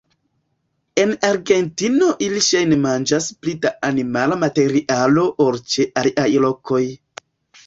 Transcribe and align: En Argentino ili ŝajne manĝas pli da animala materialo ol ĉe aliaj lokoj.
En 1.01 1.11
Argentino 1.27 2.07
ili 2.27 2.41
ŝajne 2.45 2.79
manĝas 2.85 3.27
pli 3.43 3.53
da 3.67 3.73
animala 3.91 4.39
materialo 4.47 5.27
ol 5.47 5.61
ĉe 5.77 5.87
aliaj 6.03 6.29
lokoj. 6.49 6.83